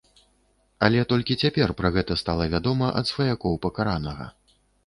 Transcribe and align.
Але 0.87 1.03
толькі 1.11 1.37
цяпер 1.43 1.75
пра 1.83 1.93
гэта 1.97 2.17
стала 2.23 2.49
вядома 2.57 2.91
ад 3.03 3.13
сваякоў 3.13 3.63
пакаранага. 3.67 4.25